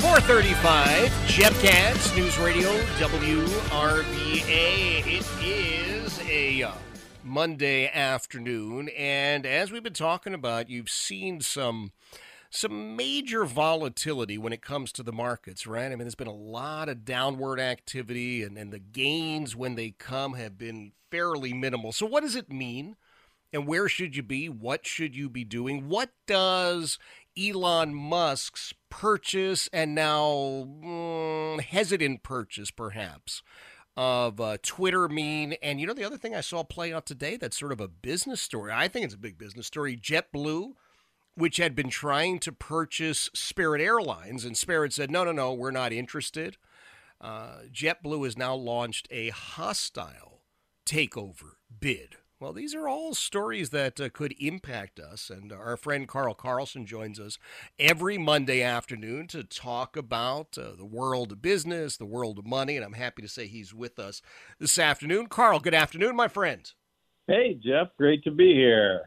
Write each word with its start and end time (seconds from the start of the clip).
435, 0.00 1.26
Jeff 1.26 1.60
Katz, 1.60 2.14
News 2.14 2.38
Radio, 2.38 2.70
WRVA. 2.98 4.46
It 5.04 5.26
is 5.42 6.20
a 6.28 6.62
uh, 6.62 6.72
Monday 7.24 7.88
afternoon, 7.88 8.90
and 8.90 9.44
as 9.44 9.72
we've 9.72 9.82
been 9.82 9.92
talking 9.92 10.34
about, 10.34 10.70
you've 10.70 10.88
seen 10.88 11.40
some 11.40 11.90
some 12.48 12.94
major 12.96 13.44
volatility 13.44 14.38
when 14.38 14.52
it 14.52 14.62
comes 14.62 14.92
to 14.92 15.02
the 15.02 15.12
markets, 15.12 15.66
right? 15.66 15.86
I 15.86 15.90
mean, 15.90 15.98
there's 15.98 16.14
been 16.14 16.28
a 16.28 16.32
lot 16.32 16.88
of 16.88 17.04
downward 17.04 17.58
activity, 17.58 18.44
and, 18.44 18.56
and 18.56 18.72
the 18.72 18.78
gains 18.78 19.56
when 19.56 19.74
they 19.74 19.90
come 19.90 20.34
have 20.34 20.56
been 20.56 20.92
fairly 21.10 21.52
minimal. 21.52 21.90
So, 21.90 22.06
what 22.06 22.22
does 22.22 22.36
it 22.36 22.50
mean? 22.50 22.94
And 23.52 23.66
where 23.66 23.88
should 23.88 24.14
you 24.14 24.22
be? 24.22 24.48
What 24.48 24.86
should 24.86 25.16
you 25.16 25.28
be 25.28 25.42
doing? 25.42 25.88
What 25.88 26.10
does 26.26 26.98
Elon 27.38 27.94
Musk's 27.94 28.74
purchase 28.90 29.68
and 29.72 29.94
now 29.94 30.66
mm, 30.82 31.60
hesitant 31.60 32.22
purchase, 32.22 32.70
perhaps, 32.70 33.42
of 33.96 34.40
uh, 34.40 34.58
Twitter 34.62 35.08
mean? 35.08 35.54
And 35.62 35.80
you 35.80 35.86
know, 35.86 35.94
the 35.94 36.04
other 36.04 36.18
thing 36.18 36.34
I 36.34 36.40
saw 36.40 36.64
play 36.64 36.92
out 36.92 37.06
today 37.06 37.36
that's 37.36 37.58
sort 37.58 37.72
of 37.72 37.80
a 37.80 37.88
business 37.88 38.40
story. 38.40 38.72
I 38.72 38.88
think 38.88 39.04
it's 39.04 39.14
a 39.14 39.18
big 39.18 39.38
business 39.38 39.66
story. 39.66 39.96
JetBlue, 39.96 40.72
which 41.34 41.58
had 41.58 41.74
been 41.74 41.90
trying 41.90 42.38
to 42.40 42.52
purchase 42.52 43.30
Spirit 43.34 43.80
Airlines, 43.80 44.44
and 44.44 44.56
Spirit 44.56 44.92
said, 44.92 45.10
no, 45.10 45.24
no, 45.24 45.32
no, 45.32 45.52
we're 45.52 45.70
not 45.70 45.92
interested. 45.92 46.56
Uh, 47.20 47.60
JetBlue 47.72 48.24
has 48.24 48.36
now 48.36 48.54
launched 48.54 49.08
a 49.10 49.30
hostile 49.30 50.42
takeover 50.86 51.56
bid 51.80 52.16
well, 52.40 52.52
these 52.52 52.74
are 52.74 52.88
all 52.88 53.14
stories 53.14 53.70
that 53.70 54.00
uh, 54.00 54.08
could 54.10 54.34
impact 54.38 55.00
us. 55.00 55.28
And 55.28 55.52
our 55.52 55.76
friend 55.76 56.06
Carl 56.06 56.34
Carlson 56.34 56.86
joins 56.86 57.18
us 57.18 57.38
every 57.78 58.16
Monday 58.16 58.62
afternoon 58.62 59.26
to 59.28 59.42
talk 59.42 59.96
about 59.96 60.56
uh, 60.56 60.76
the 60.76 60.84
world 60.84 61.32
of 61.32 61.42
business, 61.42 61.96
the 61.96 62.06
world 62.06 62.38
of 62.38 62.46
money. 62.46 62.76
And 62.76 62.84
I'm 62.84 62.92
happy 62.92 63.22
to 63.22 63.28
say 63.28 63.46
he's 63.46 63.74
with 63.74 63.98
us 63.98 64.22
this 64.60 64.78
afternoon. 64.78 65.26
Carl, 65.26 65.58
good 65.58 65.74
afternoon, 65.74 66.14
my 66.14 66.28
friend. 66.28 66.70
Hey, 67.26 67.54
Jeff. 67.54 67.88
Great 67.98 68.22
to 68.24 68.30
be 68.30 68.54
here. 68.54 69.02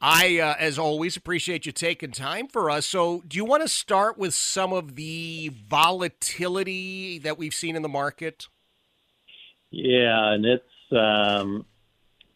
I, 0.00 0.38
uh, 0.40 0.56
as 0.58 0.78
always, 0.78 1.16
appreciate 1.16 1.64
you 1.64 1.72
taking 1.72 2.10
time 2.10 2.48
for 2.48 2.68
us. 2.68 2.84
So, 2.84 3.22
do 3.26 3.36
you 3.36 3.46
want 3.46 3.62
to 3.62 3.68
start 3.68 4.18
with 4.18 4.34
some 4.34 4.72
of 4.72 4.94
the 4.94 5.52
volatility 5.68 7.18
that 7.20 7.38
we've 7.38 7.54
seen 7.54 7.76
in 7.76 7.82
the 7.82 7.88
market? 7.88 8.48
Yeah, 9.70 10.32
and 10.32 10.44
it's 10.44 10.64
um, 10.92 11.64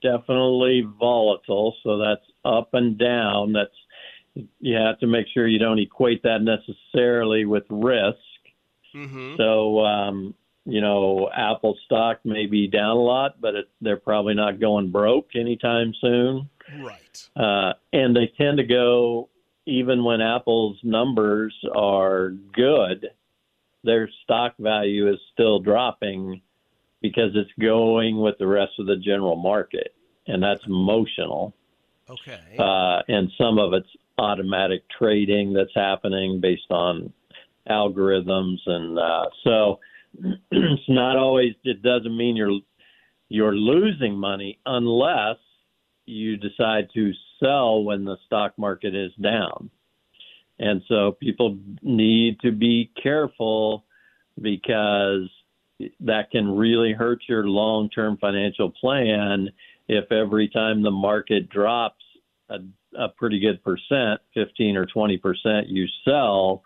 definitely 0.03 0.87
volatile, 0.99 1.75
so 1.83 1.99
that's 1.99 2.25
up 2.44 2.75
and 2.75 2.99
down. 2.99 3.53
That's 3.53 4.47
you 4.61 4.77
have 4.77 4.99
to 5.00 5.06
make 5.06 5.27
sure 5.33 5.47
you 5.47 5.59
don't 5.59 5.78
equate 5.78 6.22
that 6.22 6.43
necessarily 6.43 7.44
with 7.44 7.65
risk. 7.69 8.19
Mm-hmm. 8.94 9.37
So, 9.37 9.81
um, 9.81 10.34
you 10.65 10.81
know, 10.81 11.28
Apple 11.34 11.77
stock 11.84 12.21
may 12.25 12.47
be 12.47 12.69
down 12.69 12.97
a 12.97 13.00
lot, 13.00 13.41
but 13.41 13.55
it, 13.55 13.69
they're 13.81 13.97
probably 13.97 14.34
not 14.34 14.60
going 14.60 14.91
broke 14.91 15.31
anytime 15.34 15.93
soon. 16.00 16.49
Right. 16.81 17.28
Uh, 17.37 17.75
and 17.93 18.15
they 18.15 18.33
tend 18.39 18.59
to 18.59 18.65
go 18.65 19.28
even 19.66 20.05
when 20.05 20.21
Apple's 20.21 20.78
numbers 20.83 21.55
are 21.75 22.31
good, 22.31 23.10
their 23.84 24.10
stock 24.25 24.55
value 24.59 25.10
is 25.10 25.19
still 25.33 25.60
dropping 25.60 26.43
because 27.03 27.31
it's 27.34 27.50
going 27.61 28.21
with 28.21 28.37
the 28.38 28.47
rest 28.47 28.72
of 28.78 28.87
the 28.87 28.97
general 28.97 29.37
market, 29.37 29.94
and 30.27 30.43
that's 30.43 30.65
emotional. 30.66 31.55
Okay. 32.09 32.41
Uh, 32.59 33.03
and 33.09 33.31
some 33.38 33.59
of 33.59 33.72
it's 33.72 33.88
automatic 34.19 34.83
trading 34.99 35.53
that's 35.53 35.75
happening 35.75 36.41
based 36.41 36.71
on 36.71 37.12
algorithms, 37.69 38.59
and 38.66 38.99
uh, 38.99 39.27
so 39.44 39.81
it's 40.50 40.89
not 40.89 41.16
always. 41.16 41.55
It 41.65 41.83
doesn't 41.83 42.16
mean 42.16 42.37
you're 42.37 42.60
you're 43.28 43.55
losing 43.55 44.15
money 44.15 44.59
unless 44.66 45.37
you 46.05 46.37
decide 46.37 46.89
to 46.94 47.12
sell 47.39 47.84
when 47.84 48.05
the 48.05 48.16
stock 48.27 48.59
market 48.59 48.94
is 48.94 49.12
down. 49.22 49.71
And 50.59 50.83
so 50.89 51.12
people 51.12 51.59
need 51.83 52.41
to 52.41 52.53
be 52.53 52.91
careful 53.03 53.84
because 54.41 55.31
that 56.00 56.30
can 56.30 56.56
really 56.56 56.92
hurt 56.92 57.20
your 57.28 57.46
long 57.46 57.88
term 57.91 58.16
financial 58.18 58.70
plan 58.70 59.48
if 59.88 60.10
every 60.12 60.48
time 60.48 60.82
the 60.82 60.91
market 60.91 61.48
drops 61.50 62.04
a, 62.48 62.58
a 62.96 63.08
pretty 63.08 63.41
good 63.41 63.62
percent, 63.62 64.20
15 64.34 64.76
or 64.76 64.86
20 64.86 65.18
percent, 65.18 65.68
you 65.68 65.86
sell. 66.04 66.62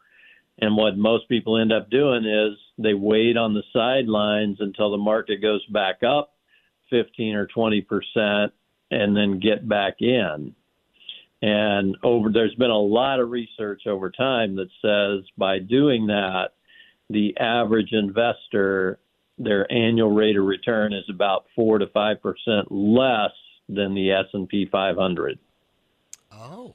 And 0.58 0.76
what 0.76 0.96
most 0.96 1.28
people 1.28 1.58
end 1.58 1.72
up 1.72 1.90
doing 1.90 2.24
is 2.24 2.56
they 2.78 2.94
wait 2.94 3.36
on 3.36 3.54
the 3.54 3.64
sidelines 3.72 4.58
until 4.60 4.90
the 4.90 4.98
market 4.98 5.42
goes 5.42 5.64
back 5.66 6.02
up 6.02 6.34
15 6.90 7.34
or 7.34 7.46
20 7.46 7.80
percent 7.82 8.52
and 8.90 9.16
then 9.16 9.40
get 9.40 9.68
back 9.68 9.94
in. 10.00 10.54
And 11.42 11.96
over 12.02 12.30
there's 12.30 12.54
been 12.54 12.70
a 12.70 12.78
lot 12.78 13.20
of 13.20 13.30
research 13.30 13.82
over 13.86 14.10
time 14.10 14.56
that 14.56 14.68
says 14.80 15.28
by 15.36 15.58
doing 15.58 16.06
that, 16.06 16.50
the 17.10 17.36
average 17.38 17.92
investor 17.92 18.98
their 19.38 19.70
annual 19.70 20.10
rate 20.10 20.36
of 20.36 20.44
return 20.44 20.92
is 20.92 21.04
about 21.08 21.46
four 21.54 21.78
to 21.78 21.86
five 21.88 22.22
percent 22.22 22.70
less 22.70 23.32
than 23.68 23.94
the 23.94 24.12
S 24.12 24.26
and 24.32 24.48
P 24.48 24.66
500. 24.70 25.38
Oh, 26.32 26.74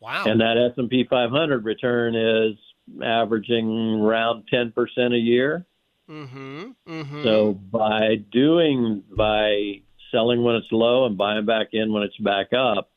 wow! 0.00 0.24
And 0.26 0.40
that 0.40 0.56
S 0.56 0.76
and 0.76 0.88
P 0.88 1.04
500 1.08 1.64
return 1.64 2.14
is 2.14 2.56
averaging 3.02 4.00
around 4.00 4.44
ten 4.50 4.72
percent 4.72 5.14
a 5.14 5.18
year. 5.18 5.66
Mm-hmm, 6.08 6.70
mm-hmm. 6.86 7.22
So 7.22 7.52
by 7.52 8.16
doing 8.32 9.02
by 9.14 9.82
selling 10.10 10.42
when 10.42 10.54
it's 10.56 10.72
low 10.72 11.04
and 11.04 11.18
buying 11.18 11.44
back 11.44 11.68
in 11.72 11.92
when 11.92 12.02
it's 12.02 12.16
back 12.16 12.52
up, 12.54 12.90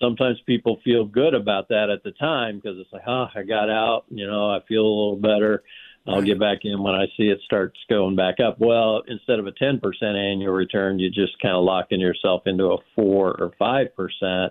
sometimes 0.00 0.38
people 0.46 0.80
feel 0.84 1.04
good 1.04 1.34
about 1.34 1.68
that 1.68 1.88
at 1.90 2.02
the 2.02 2.12
time 2.12 2.56
because 2.56 2.78
it's 2.78 2.92
like, 2.92 3.04
oh, 3.06 3.28
I 3.34 3.42
got 3.42 3.70
out, 3.70 4.04
you 4.10 4.26
know, 4.26 4.50
I 4.50 4.60
feel 4.68 4.82
a 4.82 4.94
little 4.94 5.16
better. 5.16 5.62
I'll 6.06 6.22
get 6.22 6.38
back 6.38 6.58
in 6.64 6.82
when 6.82 6.94
I 6.94 7.06
see 7.16 7.28
it 7.28 7.40
starts 7.44 7.78
going 7.88 8.14
back 8.14 8.34
up. 8.38 8.58
Well, 8.58 9.02
instead 9.08 9.38
of 9.38 9.46
a 9.46 9.52
10% 9.52 9.80
annual 10.02 10.52
return, 10.52 10.98
you 10.98 11.08
just 11.08 11.40
kind 11.40 11.54
of 11.56 11.64
locking 11.64 11.98
yourself 11.98 12.42
into 12.46 12.64
a 12.64 12.76
4 12.94 13.40
or 13.40 13.52
5%. 13.58 14.50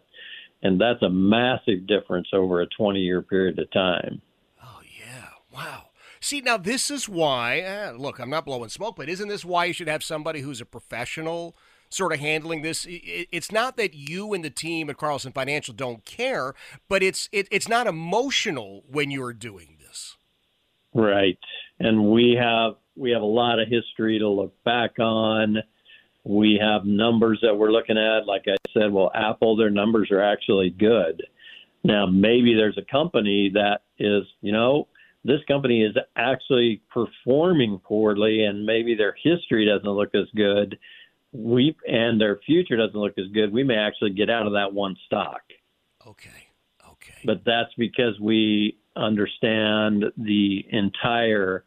And 0.64 0.82
that's 0.82 1.02
a 1.04 1.10
massive 1.10 1.86
difference 1.86 2.30
over 2.34 2.62
a 2.62 2.68
20 2.68 3.00
year 3.00 3.22
period 3.22 3.60
of 3.60 3.70
time. 3.72 4.22
Oh, 4.64 4.82
yeah. 5.00 5.28
Wow. 5.54 5.90
See, 6.20 6.42
now 6.42 6.58
this 6.58 6.90
is 6.90 7.08
why, 7.08 7.62
uh, 7.62 7.92
look, 7.92 8.18
I'm 8.18 8.30
not 8.30 8.46
blowing 8.46 8.70
smoke, 8.70 8.96
but 8.96 9.10
isn't 9.10 9.28
this 9.28 9.46
why 9.46 9.66
you 9.66 9.74
should 9.74 9.90
have 9.90 10.04
somebody 10.04 10.40
who's 10.40 10.62
a 10.62 10.66
professional 10.66 11.56
sort 11.90 12.14
of 12.14 12.20
handling 12.20 12.62
this? 12.62 12.88
It's 12.90 13.52
not 13.52 13.76
that 13.76 13.94
you 13.94 14.34
and 14.34 14.44
the 14.44 14.50
team 14.50 14.90
at 14.90 14.98
Carlson 14.98 15.34
Financial 15.34 15.74
don't 15.74 16.06
care, 16.06 16.56
but 16.88 17.04
it's 17.04 17.28
it, 17.34 17.50
it's 17.52 17.68
not 17.68 17.88
emotional 17.88 18.84
when 18.90 19.12
you're 19.12 19.34
doing. 19.34 19.73
Right. 20.94 21.38
And 21.80 22.12
we 22.12 22.38
have 22.40 22.74
we 22.96 23.12
have 23.12 23.22
a 23.22 23.26
lot 23.26 23.60
of 23.60 23.68
history 23.68 24.20
to 24.20 24.28
look 24.28 24.54
back 24.64 25.00
on. 25.00 25.58
We 26.24 26.60
have 26.62 26.86
numbers 26.86 27.40
that 27.42 27.56
we're 27.56 27.72
looking 27.72 27.98
at. 27.98 28.28
Like 28.28 28.44
I 28.48 28.56
said, 28.74 28.92
well, 28.92 29.12
Apple, 29.14 29.56
their 29.56 29.70
numbers 29.70 30.10
are 30.12 30.22
actually 30.22 30.70
good. 30.70 31.24
Now, 31.84 32.06
maybe 32.06 32.54
there's 32.54 32.78
a 32.78 32.92
company 32.92 33.52
that 33.54 33.82
is, 34.00 34.24
you 34.42 34.54
know, 34.54 34.88
this 35.26 35.42
company 35.48 35.84
is 35.84 35.96
actually 36.16 36.82
performing 36.94 37.80
poorly, 37.80 38.44
and 38.44 38.66
maybe 38.66 38.96
their 38.96 39.16
history 39.22 39.66
doesn't 39.66 39.90
look 39.90 40.14
as 40.16 40.28
good. 40.36 40.78
We 41.32 41.76
and 41.88 42.22
their 42.22 42.40
future 42.46 42.78
doesn't 42.78 43.00
look 43.00 43.18
as 43.18 43.28
good. 43.34 43.52
We 43.52 43.64
may 43.64 43.76
actually 43.76 44.12
get 44.12 44.30
out 44.30 44.46
of 44.46 44.54
that 44.54 44.74
one 44.74 44.96
stock. 45.06 45.42
Okay. 46.06 46.30
Okay. 46.90 47.22
But 47.26 47.42
that's 47.46 47.74
because 47.78 48.20
we 48.20 48.78
understand 48.96 50.06
the 50.18 50.66
entire 50.72 51.66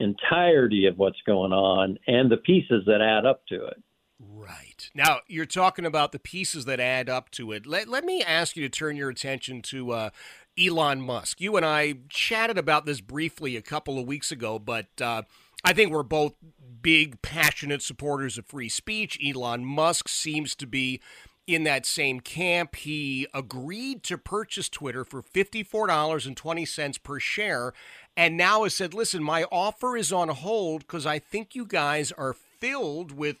entirety 0.00 0.86
of 0.86 0.98
what's 0.98 1.20
going 1.24 1.52
on 1.52 1.98
and 2.06 2.30
the 2.30 2.36
pieces 2.36 2.82
that 2.86 3.00
add 3.00 3.24
up 3.24 3.46
to 3.46 3.64
it. 3.66 3.82
Right. 4.18 4.90
Now, 4.94 5.20
you're 5.26 5.46
talking 5.46 5.86
about 5.86 6.12
the 6.12 6.18
pieces 6.18 6.64
that 6.64 6.80
add 6.80 7.08
up 7.08 7.30
to 7.32 7.52
it. 7.52 7.66
Let, 7.66 7.88
let 7.88 8.04
me 8.04 8.22
ask 8.22 8.56
you 8.56 8.62
to 8.62 8.68
turn 8.68 8.96
your 8.96 9.10
attention 9.10 9.62
to 9.62 9.92
uh, 9.92 10.10
Elon 10.58 11.00
Musk. 11.00 11.40
You 11.40 11.56
and 11.56 11.64
I 11.64 11.94
chatted 12.08 12.58
about 12.58 12.86
this 12.86 13.00
briefly 13.00 13.56
a 13.56 13.62
couple 13.62 13.98
of 13.98 14.06
weeks 14.06 14.30
ago, 14.30 14.58
but 14.58 14.86
uh, 15.00 15.22
I 15.64 15.72
think 15.72 15.90
we're 15.90 16.02
both 16.02 16.34
big, 16.80 17.22
passionate 17.22 17.82
supporters 17.82 18.38
of 18.38 18.46
free 18.46 18.68
speech. 18.68 19.18
Elon 19.24 19.64
Musk 19.64 20.08
seems 20.08 20.54
to 20.56 20.66
be 20.66 21.00
in 21.46 21.64
that 21.64 21.86
same 21.86 22.20
camp. 22.20 22.76
He 22.76 23.26
agreed 23.34 24.02
to 24.04 24.18
purchase 24.18 24.68
Twitter 24.68 25.04
for 25.04 25.22
$54.20 25.22 27.02
per 27.02 27.20
share 27.20 27.72
and 28.16 28.36
now 28.36 28.62
has 28.62 28.74
said, 28.74 28.94
listen, 28.94 29.22
my 29.22 29.44
offer 29.50 29.96
is 29.96 30.12
on 30.12 30.28
hold 30.28 30.82
because 30.82 31.04
I 31.04 31.18
think 31.18 31.54
you 31.54 31.66
guys 31.66 32.12
are 32.12 32.32
filled 32.32 33.12
with 33.12 33.36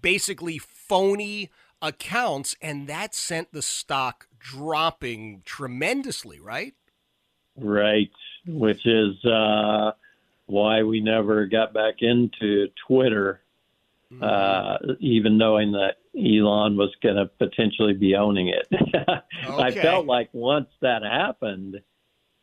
basically 0.00 0.58
phony 0.58 1.50
accounts. 1.82 2.56
And 2.62 2.88
that 2.88 3.14
sent 3.14 3.52
the 3.52 3.62
stock 3.62 4.26
dropping 4.38 5.42
tremendously, 5.44 6.40
right? 6.40 6.74
Right. 7.56 8.10
Which 8.46 8.86
is 8.86 9.22
uh, 9.24 9.92
why 10.46 10.82
we 10.82 11.00
never 11.00 11.46
got 11.46 11.74
back 11.74 11.96
into 12.00 12.68
Twitter, 12.86 13.40
mm-hmm. 14.10 14.22
uh, 14.22 14.94
even 15.00 15.36
knowing 15.36 15.72
that 15.72 15.96
Elon 16.16 16.76
was 16.76 16.94
going 17.02 17.16
to 17.16 17.26
potentially 17.26 17.92
be 17.92 18.14
owning 18.14 18.48
it. 18.48 18.66
okay. 18.94 19.62
I 19.62 19.70
felt 19.70 20.06
like 20.06 20.30
once 20.32 20.68
that 20.80 21.02
happened, 21.02 21.76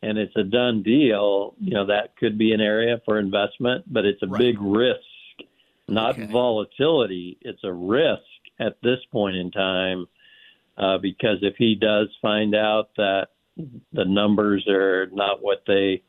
and 0.02 0.18
it's 0.18 0.36
a 0.36 0.44
done 0.44 0.82
deal, 0.82 1.54
you 1.58 1.74
know, 1.74 1.86
that 1.86 2.16
could 2.16 2.38
be 2.38 2.52
an 2.52 2.60
area 2.60 3.00
for 3.04 3.18
investment, 3.18 3.84
but 3.92 4.04
it's 4.04 4.22
a 4.22 4.26
right. 4.26 4.38
big 4.38 4.60
risk, 4.60 5.00
not 5.88 6.12
okay. 6.12 6.26
volatility. 6.26 7.38
It's 7.40 7.64
a 7.64 7.72
risk 7.72 8.22
at 8.60 8.76
this 8.82 8.98
point 9.10 9.36
in 9.36 9.50
time 9.50 10.06
uh, 10.76 10.98
because 10.98 11.38
if 11.42 11.54
he 11.56 11.74
does 11.74 12.08
find 12.22 12.54
out 12.54 12.90
that 12.96 13.28
the 13.92 14.04
numbers 14.04 14.66
are 14.68 15.06
not 15.12 15.42
what 15.42 15.62
they 15.66 16.02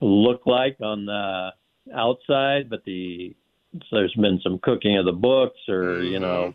look 0.00 0.46
like 0.46 0.78
on 0.80 1.06
the 1.06 1.50
outside, 1.94 2.70
but 2.70 2.84
the 2.84 3.34
so 3.74 3.96
there's 3.96 4.14
been 4.14 4.40
some 4.42 4.60
cooking 4.60 4.96
of 4.98 5.04
the 5.04 5.12
books, 5.12 5.58
or 5.68 5.96
mm-hmm. 5.96 6.04
you 6.04 6.20
know, 6.20 6.54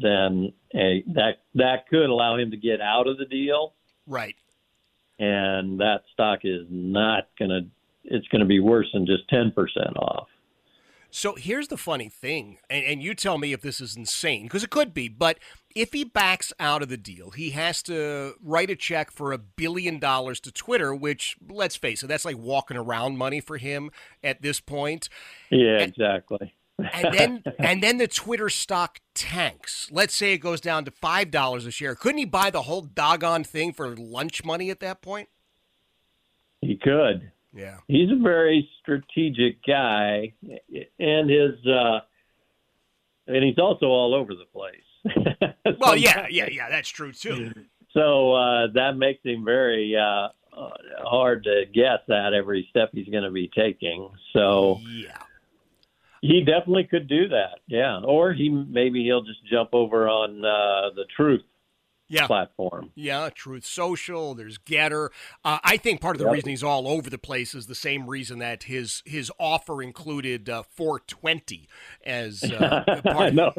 then 0.00 0.52
a, 0.74 1.02
that 1.14 1.42
that 1.54 1.88
could 1.88 2.08
allow 2.08 2.36
him 2.36 2.50
to 2.50 2.56
get 2.56 2.80
out 2.80 3.06
of 3.06 3.18
the 3.18 3.24
deal. 3.24 3.74
Right 4.06 4.36
and 5.22 5.78
that 5.78 6.02
stock 6.12 6.40
is 6.42 6.66
not 6.68 7.28
going 7.38 7.50
to 7.50 7.60
it's 8.04 8.26
going 8.28 8.40
to 8.40 8.46
be 8.46 8.58
worse 8.58 8.88
than 8.92 9.06
just 9.06 9.30
10% 9.30 9.52
off. 9.96 10.26
So 11.12 11.36
here's 11.36 11.68
the 11.68 11.76
funny 11.76 12.08
thing, 12.08 12.58
and, 12.68 12.84
and 12.84 13.02
you 13.02 13.14
tell 13.14 13.38
me 13.38 13.52
if 13.52 13.60
this 13.60 13.80
is 13.80 13.96
insane, 13.96 14.44
because 14.44 14.64
it 14.64 14.70
could 14.70 14.92
be, 14.92 15.08
but 15.08 15.38
if 15.76 15.92
he 15.92 16.02
backs 16.02 16.52
out 16.58 16.82
of 16.82 16.88
the 16.88 16.96
deal, 16.96 17.30
he 17.30 17.50
has 17.50 17.80
to 17.84 18.32
write 18.42 18.70
a 18.70 18.76
check 18.76 19.12
for 19.12 19.32
a 19.32 19.38
billion 19.38 20.00
dollars 20.00 20.40
to 20.40 20.50
Twitter, 20.50 20.92
which, 20.92 21.36
let's 21.48 21.76
face 21.76 22.02
it, 22.02 22.08
that's 22.08 22.24
like 22.24 22.38
walking 22.38 22.76
around 22.76 23.18
money 23.18 23.40
for 23.40 23.58
him 23.58 23.90
at 24.24 24.42
this 24.42 24.58
point. 24.58 25.08
Yeah, 25.50 25.78
and, 25.78 25.82
exactly 25.82 26.54
and 26.78 27.14
then 27.14 27.42
and 27.58 27.82
then 27.82 27.98
the 27.98 28.08
Twitter 28.08 28.48
stock 28.48 29.00
tanks. 29.14 29.88
Let's 29.90 30.14
say 30.14 30.32
it 30.32 30.38
goes 30.38 30.60
down 30.60 30.84
to 30.84 30.90
five 30.90 31.30
dollars 31.30 31.66
a 31.66 31.70
share. 31.70 31.94
Couldn't 31.94 32.18
he 32.18 32.24
buy 32.24 32.50
the 32.50 32.62
whole 32.62 32.82
doggone 32.82 33.44
thing 33.44 33.72
for 33.72 33.94
lunch 33.96 34.44
money 34.44 34.70
at 34.70 34.80
that 34.80 35.02
point? 35.02 35.28
He 36.60 36.76
could. 36.76 37.30
Yeah. 37.54 37.78
He's 37.88 38.10
a 38.10 38.22
very 38.22 38.68
strategic 38.80 39.64
guy, 39.64 40.32
and 40.98 41.30
his 41.30 41.66
uh, 41.66 42.00
and 43.26 43.44
he's 43.44 43.58
also 43.58 43.86
all 43.86 44.14
over 44.14 44.34
the 44.34 44.46
place. 44.52 45.54
well, 45.78 45.96
yeah, 45.96 46.26
yeah, 46.30 46.48
yeah, 46.50 46.70
that's 46.70 46.88
true 46.88 47.12
too. 47.12 47.52
So 47.90 48.32
uh, 48.32 48.68
that 48.74 48.96
makes 48.96 49.22
him 49.22 49.44
very 49.44 49.94
uh, 49.96 50.28
hard 51.04 51.44
to 51.44 51.64
guess 51.74 51.98
at 52.08 52.32
every 52.32 52.66
step 52.70 52.90
he's 52.92 53.08
going 53.08 53.24
to 53.24 53.30
be 53.30 53.50
taking. 53.54 54.08
So 54.32 54.80
yeah 54.88 55.18
he 56.22 56.40
definitely 56.40 56.84
could 56.84 57.08
do 57.08 57.28
that. 57.28 57.58
Yeah, 57.66 58.00
or 58.00 58.32
he 58.32 58.48
maybe 58.48 59.04
he'll 59.04 59.24
just 59.24 59.44
jump 59.50 59.70
over 59.72 60.08
on 60.08 60.44
uh, 60.44 60.94
the 60.94 61.04
Truth 61.14 61.42
yeah. 62.08 62.26
platform. 62.28 62.90
Yeah, 62.94 63.28
Truth 63.34 63.66
Social. 63.66 64.34
There's 64.34 64.56
GETTR. 64.56 65.08
Uh, 65.44 65.58
I 65.64 65.76
think 65.76 66.00
part 66.00 66.14
of 66.14 66.20
the 66.20 66.26
yep. 66.26 66.34
reason 66.34 66.50
he's 66.50 66.62
all 66.62 66.86
over 66.86 67.10
the 67.10 67.18
place 67.18 67.54
is 67.54 67.66
the 67.66 67.74
same 67.74 68.08
reason 68.08 68.38
that 68.38 68.64
his 68.64 69.02
his 69.04 69.32
offer 69.38 69.82
included 69.82 70.48
uh, 70.48 70.62
420 70.62 71.68
as 72.06 72.44
uh, 72.44 73.00
part. 73.04 73.34
no, 73.34 73.52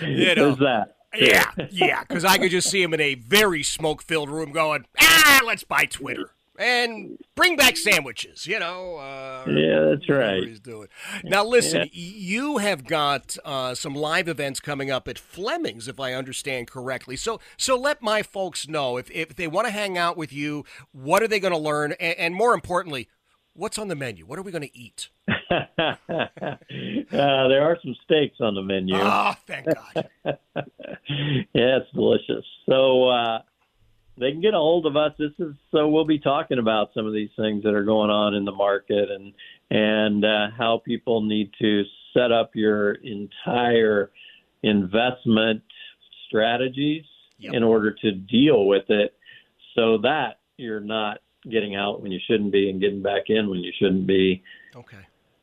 you 0.00 0.34
know. 0.34 0.54
There's 0.54 0.58
that. 0.58 0.96
Yeah, 1.14 1.50
yeah, 1.70 2.04
because 2.04 2.24
I 2.24 2.38
could 2.38 2.52
just 2.52 2.70
see 2.70 2.82
him 2.82 2.94
in 2.94 3.00
a 3.00 3.16
very 3.16 3.62
smoke 3.62 4.02
filled 4.02 4.30
room 4.30 4.50
going, 4.50 4.86
ah, 4.98 5.42
let's 5.44 5.62
buy 5.62 5.84
Twitter 5.84 6.30
and 6.58 7.18
bring 7.34 7.56
back 7.56 7.76
sandwiches. 7.76 8.46
You 8.46 8.58
know. 8.58 8.96
Uh, 8.96 9.44
yeah, 9.48 9.80
that's 9.90 10.08
right. 10.08 10.42
He's 10.42 10.60
doing. 10.60 10.88
Now, 11.24 11.44
listen, 11.44 11.82
yeah. 11.82 11.88
you 11.92 12.58
have 12.58 12.84
got 12.84 13.36
uh, 13.44 13.74
some 13.74 13.94
live 13.94 14.28
events 14.28 14.60
coming 14.60 14.90
up 14.90 15.08
at 15.08 15.18
Fleming's, 15.18 15.88
if 15.88 15.98
I 15.98 16.14
understand 16.14 16.68
correctly. 16.68 17.16
So, 17.16 17.40
so 17.56 17.76
let 17.76 18.02
my 18.02 18.22
folks 18.22 18.68
know 18.68 18.96
if 18.96 19.10
if 19.10 19.34
they 19.36 19.46
want 19.46 19.66
to 19.66 19.72
hang 19.72 19.98
out 19.98 20.16
with 20.16 20.32
you, 20.32 20.64
what 20.92 21.22
are 21.22 21.28
they 21.28 21.40
going 21.40 21.54
to 21.54 21.58
learn, 21.58 21.92
and, 21.92 22.16
and 22.18 22.34
more 22.34 22.54
importantly. 22.54 23.08
What's 23.54 23.78
on 23.78 23.88
the 23.88 23.94
menu? 23.94 24.24
What 24.24 24.38
are 24.38 24.42
we 24.42 24.50
going 24.50 24.66
to 24.66 24.74
eat? 24.74 25.10
uh, 25.28 25.92
there 27.10 27.62
are 27.62 27.76
some 27.82 27.94
steaks 28.02 28.36
on 28.40 28.54
the 28.54 28.62
menu. 28.62 28.94
Oh, 28.96 29.34
thank 29.46 29.66
God. 29.66 30.08
yeah, 30.24 31.78
it's 31.78 31.90
delicious. 31.92 32.46
So, 32.66 33.08
uh, 33.10 33.42
they 34.18 34.30
can 34.30 34.40
get 34.40 34.54
a 34.54 34.58
hold 34.58 34.86
of 34.86 34.96
us. 34.96 35.12
This 35.18 35.32
is 35.38 35.54
so 35.70 35.88
we'll 35.88 36.04
be 36.04 36.18
talking 36.18 36.58
about 36.58 36.90
some 36.94 37.06
of 37.06 37.12
these 37.12 37.30
things 37.36 37.62
that 37.62 37.74
are 37.74 37.84
going 37.84 38.10
on 38.10 38.34
in 38.34 38.44
the 38.44 38.52
market 38.52 39.10
and 39.10 39.32
and 39.70 40.24
uh, 40.24 40.48
how 40.56 40.82
people 40.84 41.22
need 41.22 41.50
to 41.60 41.82
set 42.14 42.30
up 42.30 42.50
your 42.54 42.92
entire 42.92 44.10
investment 44.62 45.62
strategies 46.28 47.04
yep. 47.38 47.54
in 47.54 47.62
order 47.62 47.90
to 47.90 48.12
deal 48.12 48.66
with 48.66 48.84
it, 48.90 49.14
so 49.74 49.98
that 49.98 50.40
you're 50.56 50.80
not 50.80 51.18
getting 51.50 51.74
out 51.74 52.02
when 52.02 52.12
you 52.12 52.20
shouldn't 52.26 52.52
be 52.52 52.70
and 52.70 52.80
getting 52.80 53.02
back 53.02 53.24
in 53.28 53.48
when 53.48 53.60
you 53.60 53.72
shouldn't 53.78 54.06
be. 54.06 54.42
Okay. 54.76 54.98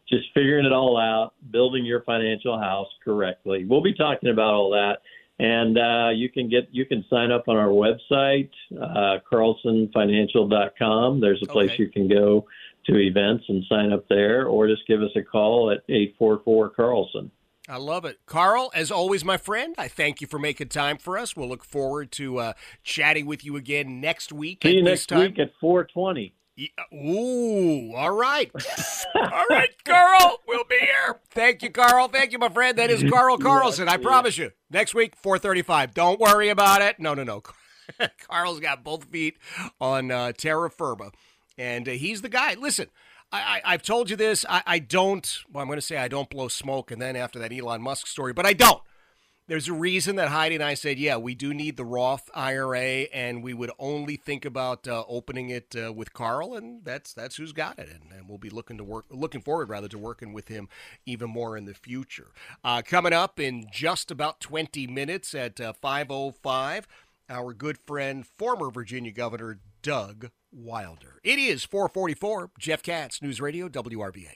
Just 0.07 0.25
figuring 0.33 0.65
it 0.65 0.71
all 0.71 0.97
out, 0.97 1.33
building 1.51 1.85
your 1.85 2.01
financial 2.03 2.59
house 2.59 2.87
correctly. 3.03 3.65
We'll 3.65 3.83
be 3.83 3.93
talking 3.93 4.29
about 4.29 4.53
all 4.53 4.71
that 4.71 4.99
and 5.39 5.77
uh, 5.77 6.09
you 6.13 6.29
can 6.29 6.49
get 6.49 6.67
you 6.71 6.85
can 6.85 7.03
sign 7.09 7.31
up 7.31 7.47
on 7.47 7.55
our 7.57 7.69
website 7.69 8.49
uh, 8.81 9.17
carlsonfinancial.com 9.31 11.19
there's 11.19 11.41
a 11.41 11.47
place 11.47 11.71
okay. 11.71 11.83
you 11.83 11.89
can 11.89 12.07
go 12.07 12.45
to 12.85 12.97
events 12.97 13.45
and 13.47 13.63
sign 13.69 13.91
up 13.91 14.07
there 14.09 14.47
or 14.47 14.67
just 14.67 14.85
give 14.87 15.01
us 15.01 15.11
a 15.15 15.21
call 15.21 15.71
at 15.71 15.79
844 15.89 16.69
carlson 16.69 17.31
I 17.71 17.77
love 17.77 18.03
it. 18.03 18.17
Carl, 18.25 18.71
as 18.73 18.89
always, 18.89 19.23
my 19.23 19.37
friend, 19.37 19.75
I 19.77 19.87
thank 19.87 20.21
you 20.21 20.27
for 20.27 20.39
making 20.39 20.69
time 20.69 20.97
for 20.97 21.19
us. 21.19 21.35
We'll 21.35 21.49
look 21.49 21.63
forward 21.63 22.11
to 22.13 22.39
uh, 22.39 22.53
chatting 22.83 23.27
with 23.27 23.45
you 23.45 23.57
again 23.57 24.01
next 24.01 24.33
week. 24.33 24.61
See 24.63 24.77
you 24.77 24.81
next 24.81 25.11
week 25.11 25.37
at 25.37 25.51
420. 25.61 26.33
Ooh, 26.93 27.93
all 27.95 28.11
right. 28.11 28.51
all 29.15 29.45
right, 29.51 29.69
Carl, 29.85 30.41
we'll 30.47 30.63
be 30.63 30.79
here. 30.79 31.19
Thank 31.29 31.61
you, 31.61 31.69
Carl. 31.69 32.07
Thank 32.07 32.31
you, 32.31 32.39
my 32.39 32.49
friend. 32.49 32.77
That 32.77 32.89
is 32.89 33.03
Carl 33.09 33.37
Carlson. 33.39 33.87
I 33.87 33.97
promise 33.97 34.37
you. 34.37 34.51
Next 34.71 34.93
week, 34.93 35.15
435. 35.15 35.93
Don't 35.93 36.19
worry 36.19 36.49
about 36.49 36.81
it. 36.81 36.99
No, 36.99 37.13
no, 37.13 37.23
no. 37.23 37.41
Carl's 38.27 38.59
got 38.59 38.83
both 38.83 39.05
feet 39.05 39.37
on 39.81 40.11
uh, 40.11 40.31
terra 40.31 40.69
firma, 40.69 41.11
and 41.57 41.87
uh, 41.87 41.93
he's 41.93 42.21
the 42.21 42.29
guy. 42.29 42.53
Listen, 42.53 42.87
I, 43.31 43.61
I, 43.65 43.71
have 43.71 43.81
told 43.81 44.11
you 44.11 44.15
this. 44.15 44.45
I, 44.47 44.61
I 44.67 44.79
don't, 44.79 45.39
well, 45.51 45.63
I'm 45.63 45.67
going 45.67 45.77
to 45.77 45.85
say 45.85 45.97
I 45.97 46.07
don't 46.07 46.29
blow 46.29 46.47
smoke, 46.47 46.91
and 46.91 47.01
then 47.01 47.15
after 47.15 47.39
that 47.39 47.51
Elon 47.51 47.81
Musk 47.81 48.05
story, 48.05 48.31
but 48.33 48.45
I 48.45 48.53
don't. 48.53 48.81
There's 49.49 49.67
a 49.67 49.73
reason 49.73 50.15
that 50.17 50.29
Heidi 50.29 50.53
and 50.53 50.63
I 50.63 50.75
said, 50.75 50.99
yeah, 50.99 51.17
we 51.17 51.33
do 51.33 51.55
need 51.55 51.75
the 51.75 51.83
Roth 51.83 52.29
IRA, 52.35 53.07
and 53.11 53.41
we 53.41 53.55
would 53.55 53.71
only 53.79 54.15
think 54.15 54.45
about 54.45 54.87
uh, 54.87 55.03
opening 55.07 55.49
it 55.49 55.75
uh, 55.75 55.91
with 55.91 56.13
Carl, 56.13 56.53
and 56.53 56.85
that's 56.85 57.13
that's 57.13 57.37
who's 57.37 57.51
got 57.51 57.79
it, 57.79 57.89
and, 57.89 58.11
and, 58.15 58.29
we'll 58.29 58.37
be 58.37 58.51
looking 58.51 58.77
to 58.77 58.83
work, 58.83 59.05
looking 59.09 59.41
forward 59.41 59.69
rather 59.69 59.87
to 59.87 59.97
working 59.97 60.33
with 60.33 60.49
him 60.49 60.69
even 61.07 61.31
more 61.31 61.57
in 61.57 61.65
the 61.65 61.73
future. 61.73 62.27
Uh, 62.63 62.83
coming 62.85 63.11
up 63.11 63.39
in 63.39 63.65
just 63.71 64.11
about 64.11 64.39
20 64.39 64.85
minutes 64.85 65.33
at 65.33 65.55
5:05, 65.55 66.43
uh, 66.45 67.33
our 67.33 67.51
good 67.55 67.79
friend, 67.87 68.27
former 68.37 68.69
Virginia 68.69 69.11
Governor 69.11 69.61
Doug 69.81 70.29
Wilder. 70.51 71.19
It 71.23 71.39
is 71.39 71.63
444. 71.63 72.51
Jeff 72.59 72.83
Katz, 72.83 73.19
News 73.19 73.41
Radio, 73.41 73.67
WRVA. 73.67 74.35